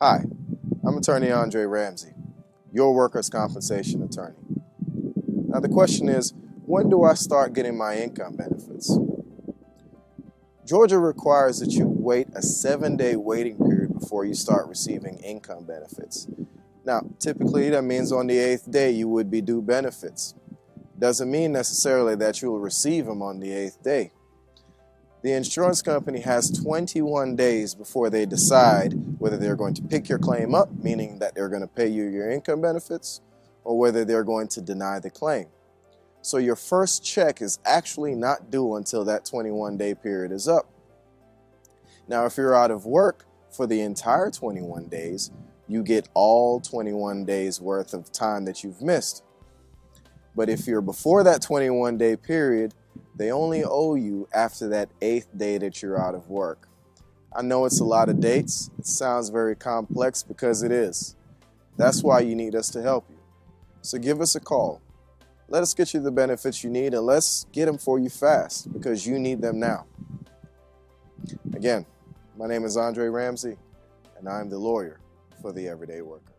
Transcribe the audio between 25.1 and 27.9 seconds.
The insurance company has 21 days